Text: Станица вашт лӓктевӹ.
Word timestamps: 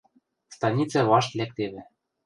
Станица 0.55 0.99
вашт 1.09 1.31
лӓктевӹ. 1.37 1.81